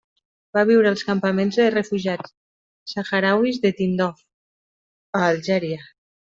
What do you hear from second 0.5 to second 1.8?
Va viure als campaments de